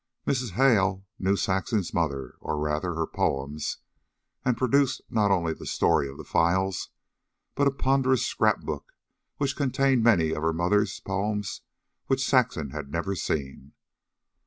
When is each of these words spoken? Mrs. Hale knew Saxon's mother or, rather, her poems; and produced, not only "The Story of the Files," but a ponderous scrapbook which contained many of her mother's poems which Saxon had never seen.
Mrs. 0.25 0.53
Hale 0.53 1.05
knew 1.19 1.35
Saxon's 1.35 1.93
mother 1.93 2.33
or, 2.39 2.57
rather, 2.57 2.95
her 2.95 3.05
poems; 3.05 3.77
and 4.43 4.57
produced, 4.57 5.01
not 5.11 5.29
only 5.29 5.53
"The 5.53 5.67
Story 5.67 6.09
of 6.09 6.17
the 6.17 6.23
Files," 6.23 6.89
but 7.53 7.67
a 7.67 7.71
ponderous 7.71 8.25
scrapbook 8.25 8.95
which 9.37 9.55
contained 9.55 10.01
many 10.03 10.31
of 10.31 10.41
her 10.41 10.53
mother's 10.53 10.99
poems 10.99 11.61
which 12.07 12.27
Saxon 12.27 12.71
had 12.71 12.91
never 12.91 13.13
seen. 13.13 13.73